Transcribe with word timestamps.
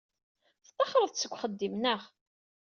Tettaxred-d 0.65 1.15
seg 1.17 1.31
uxeddim, 1.35 1.75
naɣ? 1.77 2.01